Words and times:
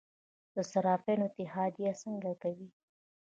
د 0.55 0.57
صرافانو 0.71 1.23
اتحادیه 1.27 1.91
څه 2.01 2.09
کوي؟ 2.43 2.67